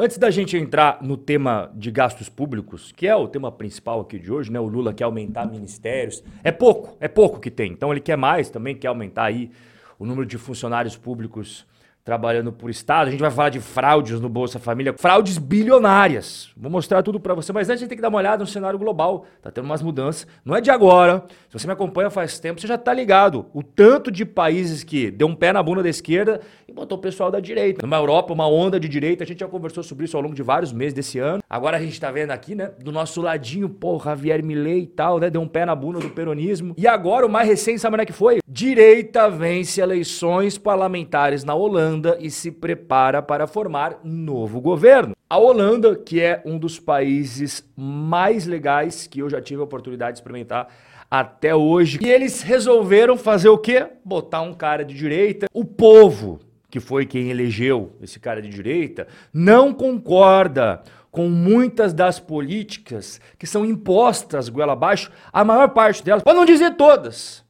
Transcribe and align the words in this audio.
Antes 0.00 0.16
da 0.16 0.30
gente 0.30 0.56
entrar 0.56 1.02
no 1.02 1.16
tema 1.16 1.72
de 1.74 1.90
gastos 1.90 2.28
públicos, 2.28 2.92
que 2.92 3.08
é 3.08 3.16
o 3.16 3.26
tema 3.26 3.50
principal 3.50 3.98
aqui 3.98 4.16
de 4.16 4.30
hoje, 4.30 4.52
né? 4.52 4.60
O 4.60 4.68
Lula 4.68 4.94
quer 4.94 5.02
aumentar 5.02 5.44
ministérios. 5.44 6.22
É 6.44 6.52
pouco, 6.52 6.96
é 7.00 7.08
pouco 7.08 7.40
que 7.40 7.50
tem. 7.50 7.72
Então 7.72 7.90
ele 7.90 7.98
quer 7.98 8.16
mais, 8.16 8.48
também 8.48 8.76
quer 8.76 8.86
aumentar 8.86 9.24
aí 9.24 9.50
o 9.98 10.06
número 10.06 10.24
de 10.24 10.38
funcionários 10.38 10.96
públicos 10.96 11.66
trabalhando 12.08 12.50
por 12.50 12.70
Estado. 12.70 13.08
A 13.08 13.10
gente 13.10 13.20
vai 13.20 13.30
falar 13.30 13.50
de 13.50 13.60
fraudes 13.60 14.18
no 14.18 14.30
Bolsa 14.30 14.58
Família, 14.58 14.94
fraudes 14.96 15.36
bilionárias. 15.36 16.48
Vou 16.56 16.70
mostrar 16.70 17.02
tudo 17.02 17.20
para 17.20 17.34
você, 17.34 17.52
mas 17.52 17.68
antes 17.68 17.80
a 17.80 17.84
gente 17.84 17.90
tem 17.90 17.98
que 17.98 18.00
dar 18.00 18.08
uma 18.08 18.16
olhada 18.16 18.42
no 18.42 18.46
cenário 18.46 18.78
global. 18.78 19.26
Tá 19.42 19.50
tendo 19.50 19.66
umas 19.66 19.82
mudanças. 19.82 20.26
Não 20.42 20.56
é 20.56 20.60
de 20.62 20.70
agora. 20.70 21.24
Se 21.50 21.58
você 21.58 21.66
me 21.66 21.74
acompanha 21.74 22.08
faz 22.08 22.40
tempo, 22.40 22.62
você 22.62 22.66
já 22.66 22.78
tá 22.78 22.94
ligado. 22.94 23.44
O 23.52 23.62
tanto 23.62 24.10
de 24.10 24.24
países 24.24 24.82
que 24.82 25.10
deu 25.10 25.28
um 25.28 25.34
pé 25.34 25.52
na 25.52 25.62
bunda 25.62 25.82
da 25.82 25.90
esquerda 25.90 26.40
e 26.66 26.72
botou 26.72 26.96
o 26.96 27.00
pessoal 27.00 27.30
da 27.30 27.40
direita. 27.40 27.84
Numa 27.84 27.98
Europa, 27.98 28.32
uma 28.32 28.48
onda 28.48 28.80
de 28.80 28.88
direita. 28.88 29.22
A 29.22 29.26
gente 29.26 29.40
já 29.40 29.46
conversou 29.46 29.82
sobre 29.82 30.06
isso 30.06 30.16
ao 30.16 30.22
longo 30.22 30.34
de 30.34 30.42
vários 30.42 30.72
meses 30.72 30.94
desse 30.94 31.18
ano. 31.18 31.42
Agora 31.46 31.76
a 31.76 31.80
gente 31.80 32.00
tá 32.00 32.10
vendo 32.10 32.30
aqui, 32.30 32.54
né, 32.54 32.70
do 32.82 32.90
nosso 32.90 33.20
ladinho, 33.20 33.68
pô, 33.68 34.00
Javier 34.02 34.42
Milei 34.42 34.84
e 34.84 34.86
tal, 34.86 35.18
né, 35.18 35.28
deu 35.28 35.42
um 35.42 35.48
pé 35.48 35.66
na 35.66 35.74
bunda 35.74 35.98
do 35.98 36.08
peronismo. 36.08 36.74
E 36.78 36.86
agora 36.86 37.26
o 37.26 37.28
mais 37.28 37.46
recente, 37.46 37.80
sabe 37.80 37.96
onde 37.96 38.04
é 38.04 38.06
que 38.06 38.14
foi? 38.14 38.38
Direita 38.58 39.30
vence 39.30 39.80
eleições 39.80 40.58
parlamentares 40.58 41.44
na 41.44 41.54
Holanda 41.54 42.18
e 42.20 42.28
se 42.28 42.50
prepara 42.50 43.22
para 43.22 43.46
formar 43.46 44.00
novo 44.02 44.60
governo. 44.60 45.14
A 45.30 45.38
Holanda, 45.38 45.94
que 45.94 46.20
é 46.20 46.42
um 46.44 46.58
dos 46.58 46.80
países 46.80 47.64
mais 47.76 48.48
legais 48.48 49.06
que 49.06 49.20
eu 49.20 49.30
já 49.30 49.40
tive 49.40 49.60
a 49.60 49.64
oportunidade 49.64 50.14
de 50.14 50.18
experimentar 50.18 50.66
até 51.08 51.54
hoje. 51.54 52.00
E 52.02 52.10
eles 52.10 52.42
resolveram 52.42 53.16
fazer 53.16 53.48
o 53.48 53.58
quê? 53.58 53.86
Botar 54.04 54.40
um 54.40 54.52
cara 54.52 54.84
de 54.84 54.92
direita. 54.92 55.46
O 55.54 55.64
povo, 55.64 56.40
que 56.68 56.80
foi 56.80 57.06
quem 57.06 57.30
elegeu 57.30 57.92
esse 58.02 58.18
cara 58.18 58.42
de 58.42 58.48
direita, 58.48 59.06
não 59.32 59.72
concorda 59.72 60.82
com 61.12 61.28
muitas 61.28 61.92
das 61.92 62.18
políticas 62.18 63.20
que 63.38 63.46
são 63.46 63.64
impostas 63.64 64.48
goela 64.48 64.72
abaixo, 64.72 65.12
a 65.32 65.44
maior 65.44 65.68
parte 65.68 66.02
delas, 66.02 66.24
para 66.24 66.34
não 66.34 66.44
dizer 66.44 66.74
todas 66.74 67.46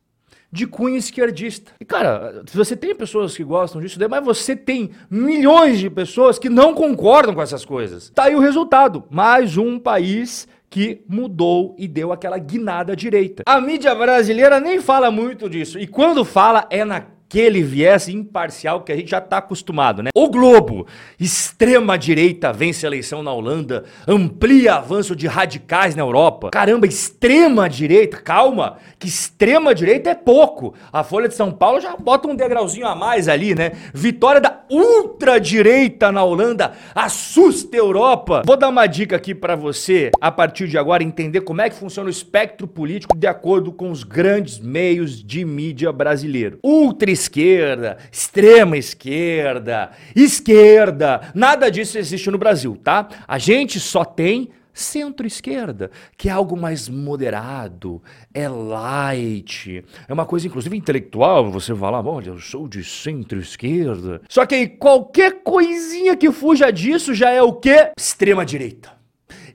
de 0.50 0.66
cunho 0.66 0.96
esquerdista. 0.96 1.72
E 1.80 1.84
cara, 1.84 2.42
você 2.52 2.76
tem 2.76 2.94
pessoas 2.94 3.36
que 3.36 3.44
gostam 3.44 3.80
disso, 3.80 3.98
mas 4.08 4.24
você 4.24 4.56
tem 4.56 4.90
milhões 5.10 5.78
de 5.78 5.90
pessoas 5.90 6.38
que 6.38 6.48
não 6.48 6.74
concordam 6.74 7.34
com 7.34 7.42
essas 7.42 7.64
coisas. 7.64 8.10
Tá 8.10 8.24
aí 8.24 8.34
o 8.34 8.40
resultado. 8.40 9.04
Mais 9.10 9.56
um 9.56 9.78
país 9.78 10.48
que 10.70 11.02
mudou 11.08 11.74
e 11.78 11.88
deu 11.88 12.12
aquela 12.12 12.38
guinada 12.38 12.92
à 12.92 12.96
direita. 12.96 13.42
A 13.46 13.60
mídia 13.60 13.94
brasileira 13.94 14.60
nem 14.60 14.80
fala 14.80 15.10
muito 15.10 15.48
disso. 15.48 15.78
E 15.78 15.86
quando 15.86 16.24
fala 16.24 16.66
é 16.70 16.84
na 16.84 17.00
aquele 17.28 17.62
viés 17.62 18.08
imparcial 18.08 18.80
que 18.80 18.90
a 18.90 18.96
gente 18.96 19.10
já 19.10 19.18
está 19.18 19.36
acostumado, 19.36 20.02
né? 20.02 20.08
O 20.14 20.30
Globo, 20.30 20.86
extrema 21.20 21.98
direita 21.98 22.54
vence 22.54 22.86
a 22.86 22.88
eleição 22.88 23.22
na 23.22 23.30
Holanda, 23.30 23.84
amplia 24.06 24.76
avanço 24.76 25.14
de 25.14 25.26
radicais 25.26 25.94
na 25.94 26.00
Europa. 26.00 26.48
Caramba, 26.50 26.86
extrema 26.86 27.68
direita, 27.68 28.16
calma, 28.16 28.78
que 28.98 29.06
extrema 29.06 29.74
direita 29.74 30.08
é 30.08 30.14
pouco. 30.14 30.72
A 30.90 31.04
Folha 31.04 31.28
de 31.28 31.34
São 31.34 31.52
Paulo 31.52 31.82
já 31.82 31.94
bota 31.96 32.26
um 32.26 32.34
degrauzinho 32.34 32.86
a 32.86 32.94
mais 32.94 33.28
ali, 33.28 33.54
né? 33.54 33.72
Vitória 33.92 34.40
da 34.40 34.60
ultradireita 34.70 36.10
na 36.10 36.24
Holanda 36.24 36.72
assusta 36.94 37.76
a 37.76 37.78
Europa. 37.78 38.42
Vou 38.46 38.56
dar 38.56 38.70
uma 38.70 38.86
dica 38.86 39.16
aqui 39.16 39.34
para 39.34 39.54
você, 39.54 40.10
a 40.18 40.32
partir 40.32 40.66
de 40.66 40.78
agora, 40.78 41.02
entender 41.02 41.42
como 41.42 41.60
é 41.60 41.68
que 41.68 41.76
funciona 41.76 42.08
o 42.08 42.10
espectro 42.10 42.66
político 42.66 43.14
de 43.14 43.26
acordo 43.26 43.70
com 43.70 43.90
os 43.90 44.02
grandes 44.02 44.58
meios 44.58 45.22
de 45.22 45.44
mídia 45.44 45.92
brasileiro. 45.92 46.58
Ultra 46.64 47.17
esquerda, 47.18 47.98
extrema 48.10 48.76
esquerda, 48.76 49.90
esquerda, 50.14 51.32
nada 51.34 51.70
disso 51.70 51.98
existe 51.98 52.30
no 52.30 52.38
Brasil, 52.38 52.78
tá? 52.82 53.08
A 53.26 53.38
gente 53.38 53.80
só 53.80 54.04
tem 54.04 54.50
centro-esquerda, 54.78 55.90
que 56.16 56.28
é 56.28 56.32
algo 56.32 56.56
mais 56.56 56.88
moderado, 56.88 58.00
é 58.32 58.48
light, 58.48 59.84
é 60.06 60.12
uma 60.12 60.24
coisa 60.24 60.46
inclusive 60.46 60.76
intelectual, 60.76 61.50
você 61.50 61.74
falar, 61.74 62.06
olha, 62.06 62.28
eu 62.28 62.38
sou 62.38 62.68
de 62.68 62.84
centro-esquerda. 62.84 64.22
Só 64.28 64.46
que 64.46 64.54
aí 64.54 64.68
qualquer 64.68 65.42
coisinha 65.42 66.16
que 66.16 66.30
fuja 66.30 66.70
disso 66.70 67.12
já 67.12 67.30
é 67.30 67.42
o 67.42 67.52
quê? 67.54 67.90
Extrema-direita. 67.98 68.96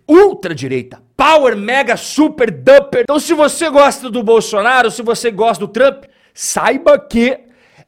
Ultra-direita, 0.06 1.02
power, 1.16 1.56
mega, 1.56 1.96
super, 1.96 2.52
duper. 2.52 3.04
Então 3.04 3.20
se 3.20 3.34
você 3.34 3.70
gosta 3.70 4.10
do 4.10 4.22
Bolsonaro, 4.22 4.92
se 4.92 5.02
você 5.02 5.32
gosta 5.32 5.66
do 5.66 5.72
Trump, 5.72 6.04
saiba 6.34 7.00
que 7.00 7.40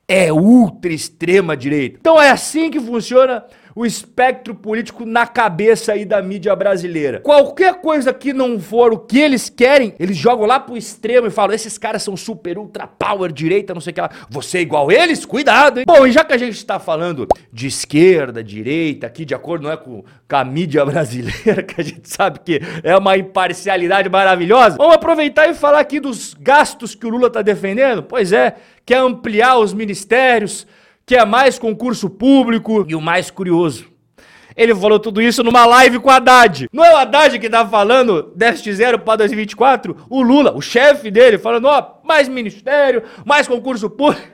é 0.07 0.31
ultra 0.31 0.93
extrema 0.93 1.55
direita. 1.57 1.97
Então 1.99 2.21
é 2.21 2.29
assim 2.29 2.69
que 2.69 2.79
funciona 2.79 3.43
o 3.75 3.85
espectro 3.85 4.55
político 4.55 5.05
na 5.05 5.27
cabeça 5.27 5.91
aí 5.91 6.05
da 6.05 6.21
mídia 6.21 6.55
brasileira. 6.55 7.19
Qualquer 7.19 7.75
coisa 7.81 8.13
que 8.13 8.31
não 8.31 8.57
for 8.57 8.93
o 8.93 8.97
que 8.97 9.19
eles 9.19 9.49
querem, 9.49 9.93
eles 9.99 10.15
jogam 10.15 10.45
lá 10.45 10.59
pro 10.59 10.77
extremo 10.77 11.27
e 11.27 11.31
falam: 11.31 11.53
esses 11.53 11.77
caras 11.77 12.01
são 12.01 12.15
super 12.15 12.57
ultra 12.57 12.87
power 12.87 13.33
direita, 13.33 13.73
não 13.73 13.81
sei 13.81 13.91
o 13.91 13.93
que 13.93 14.01
lá. 14.01 14.09
Você 14.29 14.59
é 14.59 14.61
igual 14.61 14.89
eles? 14.89 15.25
Cuidado, 15.25 15.79
hein? 15.79 15.85
Bom, 15.85 16.07
e 16.07 16.11
já 16.11 16.23
que 16.23 16.33
a 16.33 16.37
gente 16.37 16.55
está 16.55 16.79
falando 16.79 17.27
de 17.51 17.67
esquerda, 17.67 18.41
direita, 18.41 19.07
aqui 19.07 19.25
de 19.25 19.35
acordo 19.35 19.63
não 19.63 19.71
é 19.71 19.77
com, 19.77 20.03
com 20.27 20.35
a 20.35 20.45
mídia 20.45 20.85
brasileira, 20.85 21.61
que 21.63 21.81
a 21.81 21.83
gente 21.83 22.09
sabe 22.09 22.39
que 22.39 22.61
é 22.81 22.95
uma 22.95 23.17
imparcialidade 23.17 24.07
maravilhosa, 24.07 24.77
vamos 24.77 24.95
aproveitar 24.95 25.49
e 25.49 25.53
falar 25.53 25.79
aqui 25.79 25.99
dos 25.99 26.33
gastos 26.33 26.95
que 26.95 27.05
o 27.05 27.09
Lula 27.09 27.29
tá 27.29 27.41
defendendo? 27.41 28.03
Pois 28.03 28.31
é, 28.31 28.55
quer 28.85 28.99
ampliar 28.99 29.57
os 29.57 29.73
ministérios 29.73 30.65
que 31.05 31.15
é 31.15 31.23
mais 31.23 31.59
concurso 31.59 32.09
público 32.09 32.85
e 32.87 32.95
o 32.95 33.01
mais 33.01 33.29
curioso. 33.29 33.93
Ele 34.55 34.73
falou 34.73 34.99
tudo 34.99 35.21
isso 35.21 35.43
numa 35.43 35.65
live 35.65 35.99
com 35.99 36.07
o 36.07 36.11
Haddad. 36.11 36.69
Não 36.71 36.83
é 36.83 36.93
o 36.93 36.97
Haddad 36.97 37.37
que 37.37 37.49
tá 37.49 37.67
falando 37.67 38.31
déficit 38.35 38.73
zero 38.73 38.99
para 38.99 39.17
2024? 39.17 40.05
O 40.09 40.21
Lula, 40.21 40.55
o 40.55 40.61
chefe 40.61 41.11
dele, 41.11 41.37
falando, 41.37 41.65
ó, 41.65 41.99
mais 42.03 42.29
ministério, 42.29 43.03
mais 43.25 43.47
concurso 43.47 43.89
público. 43.89 44.25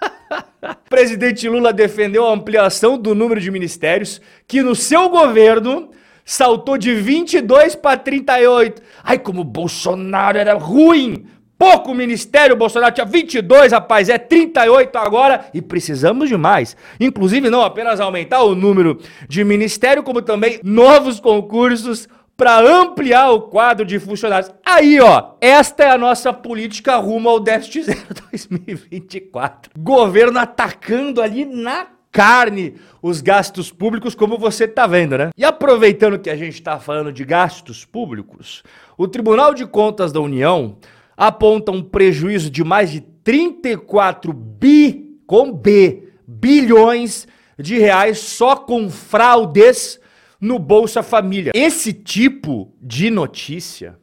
Presidente 0.88 1.46
Lula 1.48 1.72
defendeu 1.72 2.26
a 2.26 2.32
ampliação 2.32 2.96
do 2.96 3.14
número 3.14 3.40
de 3.40 3.50
ministérios 3.50 4.20
que 4.48 4.62
no 4.62 4.74
seu 4.74 5.10
governo 5.10 5.90
saltou 6.24 6.78
de 6.78 6.94
22 6.94 7.76
para 7.76 7.98
38. 7.98 8.82
Ai, 9.04 9.18
como 9.18 9.44
Bolsonaro 9.44 10.38
era 10.38 10.54
ruim! 10.54 11.26
Pouco 11.58 11.94
ministério, 11.94 12.56
Bolsonaro 12.56 12.94
tinha 12.94 13.06
22, 13.06 13.72
rapaz, 13.72 14.08
é 14.08 14.18
38 14.18 14.96
agora 14.96 15.46
e 15.52 15.62
precisamos 15.62 16.28
de 16.28 16.36
mais. 16.36 16.76
Inclusive, 17.00 17.50
não 17.50 17.62
apenas 17.62 18.00
aumentar 18.00 18.42
o 18.42 18.54
número 18.54 18.98
de 19.28 19.44
ministério, 19.44 20.02
como 20.02 20.22
também 20.22 20.60
novos 20.62 21.20
concursos 21.20 22.08
para 22.36 22.60
ampliar 22.60 23.30
o 23.30 23.42
quadro 23.42 23.84
de 23.86 23.98
funcionários. 23.98 24.52
Aí, 24.64 25.00
ó, 25.00 25.32
esta 25.40 25.84
é 25.84 25.90
a 25.90 25.98
nossa 25.98 26.32
política 26.32 26.96
rumo 26.96 27.28
ao 27.28 27.40
déficit 27.40 27.84
zero 27.84 28.06
2024. 28.30 29.72
Governo 29.78 30.38
atacando 30.38 31.22
ali 31.22 31.46
na 31.46 31.86
carne 32.12 32.74
os 33.02 33.20
gastos 33.20 33.70
públicos, 33.70 34.14
como 34.14 34.38
você 34.38 34.66
tá 34.66 34.86
vendo, 34.86 35.18
né? 35.18 35.30
E 35.36 35.44
aproveitando 35.44 36.18
que 36.18 36.30
a 36.30 36.36
gente 36.36 36.54
está 36.54 36.78
falando 36.78 37.12
de 37.12 37.24
gastos 37.24 37.84
públicos, 37.84 38.62
o 38.96 39.06
Tribunal 39.06 39.54
de 39.54 39.66
Contas 39.66 40.12
da 40.12 40.20
União 40.20 40.76
aponta 41.16 41.72
um 41.72 41.82
prejuízo 41.82 42.50
de 42.50 42.62
mais 42.62 42.90
de 42.90 43.00
34 43.00 44.32
bi, 44.32 45.18
com 45.26 45.52
B, 45.52 46.08
bilhões 46.26 47.26
de 47.58 47.78
reais 47.78 48.18
só 48.18 48.54
com 48.56 48.90
fraudes 48.90 49.98
no 50.40 50.58
Bolsa 50.58 51.02
Família. 51.02 51.52
Esse 51.54 51.92
tipo 51.92 52.72
de 52.80 53.10
notícia 53.10 53.98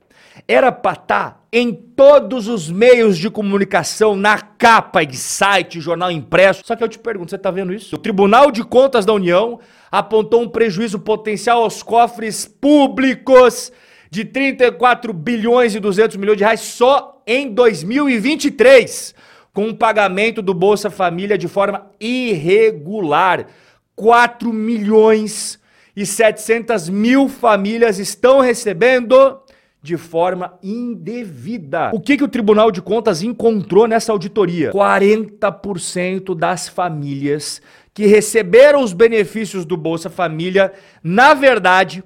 era 0.47 0.71
para 0.71 0.93
estar 0.93 1.31
tá 1.31 1.43
em 1.51 1.71
todos 1.71 2.47
os 2.47 2.69
meios 2.69 3.17
de 3.17 3.29
comunicação, 3.29 4.15
na 4.15 4.39
capa 4.39 5.05
de 5.05 5.15
site, 5.15 5.79
jornal 5.79 6.11
impresso. 6.11 6.63
Só 6.65 6.75
que 6.75 6.83
eu 6.83 6.89
te 6.89 6.97
pergunto, 6.97 7.29
você 7.29 7.35
está 7.35 7.51
vendo 7.51 7.71
isso? 7.71 7.95
O 7.95 7.99
Tribunal 7.99 8.51
de 8.51 8.63
Contas 8.63 9.05
da 9.05 9.13
União 9.13 9.59
apontou 9.91 10.41
um 10.41 10.49
prejuízo 10.49 10.97
potencial 10.97 11.61
aos 11.61 11.83
cofres 11.83 12.45
públicos 12.45 13.71
de 14.13 14.23
34 14.23 15.11
bilhões 15.11 15.73
e 15.73 15.79
200 15.79 16.17
milhões 16.17 16.37
de 16.37 16.43
reais 16.43 16.59
só 16.59 17.19
em 17.25 17.51
2023, 17.51 19.15
com 19.51 19.69
o 19.69 19.75
pagamento 19.75 20.39
do 20.39 20.53
Bolsa 20.53 20.91
Família 20.91 21.35
de 21.35 21.47
forma 21.47 21.89
irregular. 21.99 23.47
4 23.95 24.53
milhões 24.53 25.59
e 25.95 26.05
700 26.05 26.89
mil 26.89 27.27
famílias 27.27 27.97
estão 27.97 28.39
recebendo 28.39 29.39
de 29.81 29.97
forma 29.97 30.59
indevida. 30.61 31.89
O 31.91 31.99
que, 31.99 32.15
que 32.15 32.23
o 32.23 32.27
Tribunal 32.27 32.69
de 32.69 32.83
Contas 32.83 33.23
encontrou 33.23 33.87
nessa 33.87 34.11
auditoria? 34.11 34.71
40% 34.71 36.35
das 36.35 36.67
famílias 36.67 37.59
que 37.95 38.05
receberam 38.05 38.83
os 38.83 38.93
benefícios 38.93 39.65
do 39.65 39.75
Bolsa 39.75 40.09
Família, 40.09 40.71
na 41.03 41.33
verdade, 41.33 42.03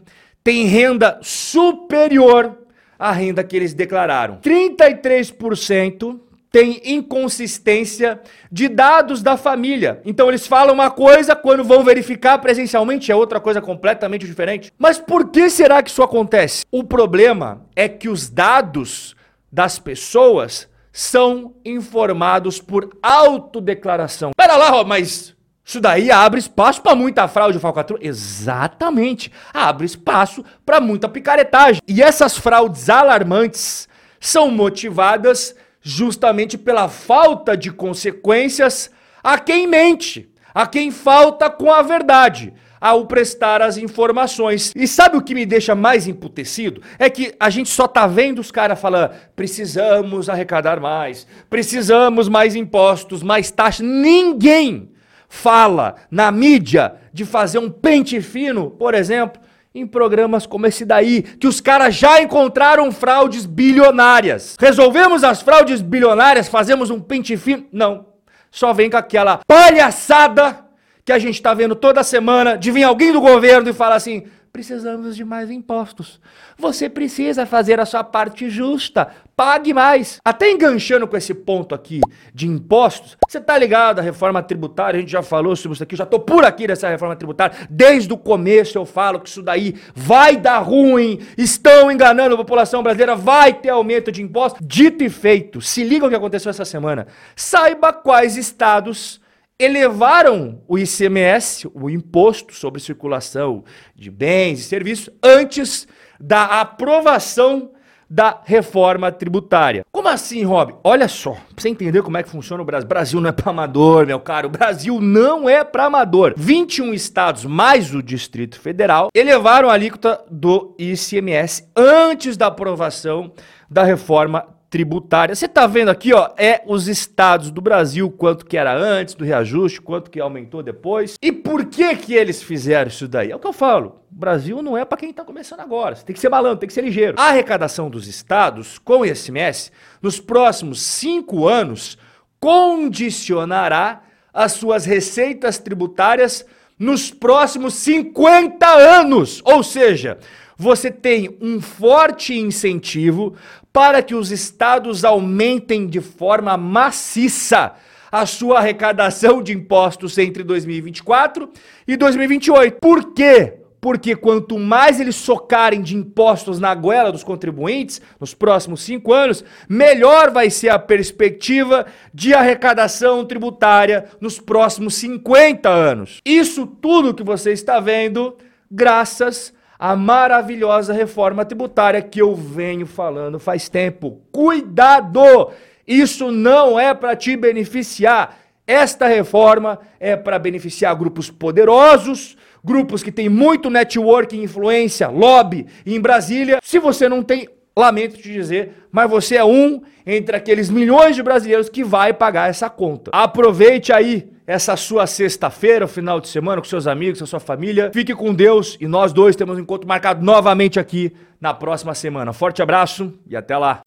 tem 0.48 0.64
renda 0.64 1.20
superior 1.22 2.58
à 2.98 3.12
renda 3.12 3.44
que 3.44 3.54
eles 3.54 3.74
declararam. 3.74 4.38
33% 4.38 6.22
têm 6.50 6.80
inconsistência 6.86 8.22
de 8.50 8.70
dados 8.70 9.22
da 9.22 9.36
família. 9.36 10.02
Então 10.06 10.30
eles 10.30 10.48
falam 10.48 10.74
uma 10.74 10.90
coisa, 10.90 11.36
quando 11.36 11.66
vão 11.66 11.84
verificar 11.84 12.38
presencialmente 12.38 13.12
é 13.12 13.16
outra 13.16 13.42
coisa 13.42 13.62
completamente 13.62 14.26
diferente. 14.26 14.72
Mas 14.78 14.98
por 14.98 15.32
que 15.32 15.50
será 15.50 15.84
que 15.84 15.90
isso 15.90 16.02
acontece? 16.02 16.64
O 16.72 16.82
problema 16.82 17.66
é 17.76 17.90
que 17.90 18.08
os 18.08 18.30
dados 18.30 19.18
das 19.52 19.80
pessoas 19.80 20.70
são 20.94 21.56
informados 21.66 22.62
por 22.62 22.98
autodeclaração. 23.04 24.32
Pera 24.34 24.56
lá, 24.56 24.82
mas 24.86 25.36
isso 25.68 25.82
daí 25.82 26.10
abre 26.10 26.40
espaço 26.40 26.82
para 26.82 26.96
muita 26.96 27.28
fraude 27.28 27.60
falcatrua? 27.60 28.00
Exatamente. 28.02 29.30
Abre 29.54 29.86
espaço 29.86 30.42
para 30.66 30.80
muita 30.80 31.10
picaretagem. 31.10 31.82
E 31.86 32.02
essas 32.02 32.38
fraudes 32.38 32.90
alarmantes 32.90 33.86
são 34.18 34.50
motivadas 34.50 35.54
justamente 35.82 36.58
pela 36.58 36.88
falta 36.88 37.58
de 37.58 37.70
consequências 37.70 38.90
a 39.22 39.38
quem 39.38 39.68
mente, 39.68 40.32
a 40.56 40.66
quem 40.66 40.90
falta 40.90 41.50
com 41.50 41.70
a 41.70 41.82
verdade 41.82 42.54
ao 42.80 43.06
prestar 43.06 43.62
as 43.62 43.76
informações. 43.76 44.72
E 44.74 44.88
sabe 44.88 45.18
o 45.18 45.22
que 45.22 45.36
me 45.36 45.46
deixa 45.46 45.76
mais 45.76 46.08
emputecido? 46.08 46.82
É 46.98 47.10
que 47.10 47.36
a 47.38 47.50
gente 47.50 47.68
só 47.68 47.90
tá 47.90 48.08
vendo 48.08 48.40
os 48.40 48.52
caras 48.52 48.80
falando: 48.80 49.12
precisamos 49.36 50.30
arrecadar 50.30 50.80
mais, 50.80 51.28
precisamos 51.50 52.30
mais 52.30 52.56
impostos, 52.56 53.22
mais 53.22 53.52
taxas. 53.52 53.86
Ninguém 53.86 54.96
fala 55.28 55.96
na 56.10 56.32
mídia 56.32 56.96
de 57.14 57.26
fazer 57.26 57.60
um 57.60 57.70
pente 57.70 58.22
fino, 58.22 58.72
por 58.72 58.94
exemplo, 58.94 59.42
em 59.74 59.86
programas 59.86 60.46
como 60.46 60.66
esse 60.66 60.86
daí, 60.86 61.22
que 61.22 61.48
os 61.48 61.62
caras 61.62 61.96
já 61.96 62.22
encontraram 62.22 62.92
fraudes 62.92 63.46
bilionárias. 63.46 64.56
Resolvemos 64.60 65.24
as 65.24 65.42
fraudes 65.42 65.82
bilionárias, 65.82 66.48
fazemos 66.48 66.90
um 66.90 67.00
pente 67.00 67.38
fino? 67.38 67.66
Não. 67.72 68.08
Só 68.50 68.74
vem 68.74 68.90
com 68.90 68.98
aquela 68.98 69.42
palhaçada 69.46 70.66
que 71.06 71.12
a 71.12 71.20
gente 71.20 71.36
está 71.36 71.54
vendo 71.54 71.76
toda 71.76 72.04
semana 72.04 72.58
de 72.58 72.72
vir 72.72 72.84
alguém 72.84 73.14
do 73.14 73.22
governo 73.22 73.70
e 73.70 73.74
falar 73.74 73.96
assim: 73.96 74.26
precisamos 74.58 75.16
de 75.16 75.24
mais 75.24 75.52
impostos. 75.52 76.20
Você 76.58 76.90
precisa 76.90 77.46
fazer 77.46 77.80
a 77.80 77.86
sua 77.86 78.04
parte 78.04 78.50
justa. 78.50 79.08
Pague 79.36 79.72
mais. 79.72 80.20
Até 80.26 80.50
enganchando 80.50 81.08
com 81.08 81.16
esse 81.16 81.32
ponto 81.32 81.76
aqui 81.76 82.02
de 82.34 82.48
impostos, 82.48 83.16
você 83.30 83.40
tá 83.40 83.56
ligado 83.56 84.00
à 84.00 84.02
reforma 84.02 84.42
tributária? 84.42 84.98
A 84.98 85.00
gente 85.00 85.12
já 85.12 85.22
falou 85.22 85.56
sobre 85.56 85.76
isso 85.76 85.84
aqui, 85.84 85.96
já 85.96 86.08
tô 86.08 86.20
por 86.20 86.44
aqui 86.44 86.66
dessa 86.66 86.90
reforma 86.90 87.16
tributária. 87.16 87.56
Desde 87.70 88.12
o 88.12 88.18
começo 88.18 88.80
eu 88.80 88.84
falo 88.84 89.20
que 89.20 89.30
isso 89.30 89.44
daí 89.44 89.76
vai 89.94 90.36
dar 90.36 90.58
ruim, 90.58 91.20
estão 91.38 91.92
enganando 91.92 92.34
a 92.34 92.38
população 92.38 92.82
brasileira, 92.82 93.16
vai 93.16 93.54
ter 93.54 93.70
aumento 93.70 94.12
de 94.12 94.24
impostos. 94.24 94.60
Dito 94.66 95.04
e 95.04 95.10
feito, 95.10 95.62
se 95.62 95.84
liga 95.84 96.08
o 96.08 96.10
que 96.10 96.16
aconteceu 96.16 96.50
essa 96.50 96.66
semana. 96.66 97.06
Saiba 97.36 97.94
quais 97.94 98.36
estados 98.36 99.22
elevaram 99.60 100.62
o 100.68 100.78
ICMS, 100.78 101.68
o 101.74 101.90
imposto 101.90 102.54
sobre 102.54 102.80
circulação 102.80 103.64
de 103.96 104.12
bens 104.12 104.60
e 104.60 104.64
serviços, 104.64 105.10
antes 105.24 105.88
da 106.20 106.62
aprovação 106.62 107.72
da 108.10 108.42
reforma 108.46 109.12
tributária. 109.12 109.86
Como 109.92 110.08
assim, 110.08 110.44
Rob? 110.44 110.76
Olha 110.84 111.08
só, 111.08 111.32
pra 111.32 111.42
você 111.58 111.70
entender 111.70 112.02
como 112.02 112.18
é 112.18 112.24
que 112.24 112.30
funciona 112.30 112.64
o 112.64 112.66
Brasil. 112.66 112.88
Brasil 112.88 113.20
não 113.20 113.30
é 113.30 113.34
para 113.34 113.50
amador, 113.50 114.06
meu 114.06 114.20
caro. 114.20 114.48
O 114.48 114.52
Brasil 114.52 115.02
não 115.02 115.50
é 115.50 115.64
para 115.64 115.86
amador. 115.86 116.34
21 116.38 116.94
estados 116.94 117.44
mais 117.44 117.94
o 117.94 118.02
Distrito 118.02 118.60
Federal 118.60 119.10
elevaram 119.14 119.70
a 119.70 119.74
alíquota 119.74 120.24
do 120.32 120.74
ICMS 120.80 121.70
antes 121.76 122.38
da 122.38 122.48
aprovação 122.48 123.34
da 123.70 123.84
reforma 123.84 124.57
tributária. 124.70 125.36
Você 125.36 125.46
está 125.46 125.66
vendo 125.66 125.90
aqui, 125.90 126.14
ó, 126.14 126.30
é 126.38 126.62
os 126.66 126.88
estados 126.88 127.52
do 127.52 127.62
Brasil, 127.62 128.10
quanto 128.12 128.46
que 128.46 128.58
era 128.58 128.76
antes 128.78 129.16
do 129.16 129.24
reajuste, 129.24 129.82
quanto 129.82 130.12
que 130.12 130.20
aumentou 130.20 130.62
depois. 130.62 131.16
E 131.22 131.32
por 131.32 131.66
que 131.66 131.96
que 131.96 132.14
eles 132.14 132.44
fizeram 132.44 132.90
isso 132.90 133.08
daí? 133.08 133.32
É 133.32 133.36
o 133.36 133.40
que 133.40 133.48
eu 133.48 133.54
falo. 133.54 134.02
O 134.12 134.16
Brasil 134.16 134.62
não 134.62 134.78
é 134.78 134.84
para 134.84 134.98
quem 134.98 135.12
está 135.12 135.24
começando 135.24 135.62
agora. 135.62 135.96
Você 135.96 136.04
tem 136.04 136.14
que 136.14 136.20
ser 136.20 136.30
malandro, 136.30 136.60
tem 136.60 136.68
que 136.68 136.74
ser 136.74 136.84
ligeiro. 136.84 137.20
A 137.20 137.30
arrecadação 137.30 137.90
dos 137.90 138.08
estados 138.08 138.78
com 138.80 139.00
o 139.00 139.06
ICMS 139.06 139.72
nos 140.02 140.20
próximos 140.20 140.82
cinco 140.82 141.48
anos 141.48 141.98
condicionará 142.40 144.04
as 144.34 144.52
suas 144.54 144.86
receitas 144.86 145.58
tributárias 145.58 146.46
nos 146.78 147.10
próximos 147.10 147.74
50 147.76 148.68
anos. 148.68 149.42
Ou 149.44 149.64
seja, 149.64 150.20
você 150.58 150.90
tem 150.90 151.38
um 151.40 151.62
forte 151.62 152.34
incentivo 152.34 153.36
para 153.72 154.02
que 154.02 154.16
os 154.16 154.32
estados 154.32 155.06
aumentem 155.06 155.86
de 155.86 156.02
forma 156.02 156.58
maciça 156.58 157.74
a 158.12 158.26
sua 158.26 158.60
arrecadação 158.60 159.44
de 159.44 159.54
impostos 159.54 160.18
entre 160.18 160.44
2024 160.44 161.50
e 161.88 161.96
2028. 161.96 162.80
Por 162.80 163.14
quê? 163.14 163.54
Porque 163.80 164.16
quanto 164.16 164.58
mais 164.58 165.00
eles 165.00 165.16
socarem 165.16 165.82
de 165.82 165.96
impostos 165.96 166.60
na 166.60 166.74
goela 166.74 167.12
dos 167.12 167.24
contribuintes 167.24 168.02
nos 168.20 168.34
próximos 168.34 168.82
cinco 168.82 169.14
anos, 169.14 169.44
melhor 169.70 170.32
vai 170.32 170.50
ser 170.50 170.70
a 170.70 170.80
perspectiva 170.80 171.86
de 172.12 172.34
arrecadação 172.34 173.24
tributária 173.24 174.06
nos 174.20 174.40
próximos 174.40 174.96
50 174.96 175.70
anos. 175.70 176.20
Isso 176.26 176.66
tudo 176.66 177.14
que 177.14 177.24
você 177.24 177.52
está 177.52 177.80
vendo, 177.80 178.36
graças 178.72 179.54
a 179.80 179.96
maravilhosa 179.96 180.94
reforma 180.94 181.46
tributária 181.46 182.02
que 182.02 182.22
eu 182.22 182.36
venho 182.36 182.86
falando 182.86 183.40
faz 183.40 183.70
tempo. 183.70 184.22
Cuidado! 184.32 185.52
Isso 185.88 186.32
não 186.32 186.80
é 186.80 186.94
para 186.94 187.16
te 187.16 187.38
beneficiar. 187.38 188.38
Esta 188.66 189.08
reforma 189.08 189.80
é 190.00 190.16
para 190.18 190.38
beneficiar 190.38 190.94
grupos 190.96 191.30
poderosos, 191.30 192.36
grupos 192.64 193.02
que 193.02 193.12
têm 193.12 193.30
muito 193.30 193.70
network, 193.70 194.38
influência, 194.38 195.08
lobby 195.08 195.66
em 195.86 196.02
Brasília. 196.02 196.60
Se 196.62 196.78
você 196.78 197.08
não 197.08 197.24
tem, 197.24 197.48
lamento 197.78 198.18
te 198.18 198.34
dizer, 198.34 198.88
mas 198.92 199.10
você 199.10 199.38
é 199.38 199.46
um 199.46 199.82
entre 200.06 200.36
aqueles 200.36 200.70
milhões 200.70 201.16
de 201.16 201.24
brasileiros 201.24 201.70
que 201.70 201.84
vai 201.84 202.12
pagar 202.12 202.50
essa 202.50 202.70
conta. 202.70 203.10
Aproveite 203.14 203.94
aí 203.94 204.30
essa 204.48 204.78
sua 204.78 205.06
sexta-feira, 205.06 205.84
o 205.84 205.90
final 205.90 206.22
de 206.22 206.30
semana, 206.30 206.62
com 206.62 206.68
seus 206.68 206.88
amigos, 206.88 207.20
com 207.20 207.26
sua 207.26 207.40
família. 207.40 207.92
Fique 207.94 208.16
com 208.16 208.34
Deus 208.34 208.78
e 208.80 208.88
nós 208.88 209.12
dois 209.12 209.36
temos 209.36 209.58
um 209.58 209.62
encontro 209.62 209.86
marcado 209.86 210.24
novamente 210.24 210.80
aqui 210.80 211.14
na 211.40 211.54
próxima 211.54 211.94
semana. 211.94 212.32
Forte 212.32 212.62
abraço 212.62 213.14
e 213.28 213.36
até 213.36 213.58
lá. 213.58 213.82